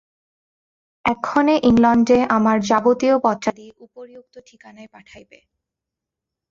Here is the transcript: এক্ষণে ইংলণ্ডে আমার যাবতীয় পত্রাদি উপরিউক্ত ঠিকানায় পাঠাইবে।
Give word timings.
এক্ষণে 1.05 1.55
ইংলণ্ডে 1.69 2.17
আমার 2.37 2.57
যাবতীয় 2.69 3.15
পত্রাদি 3.25 3.67
উপরিউক্ত 3.85 4.33
ঠিকানায় 4.47 4.89
পাঠাইবে। 4.93 5.39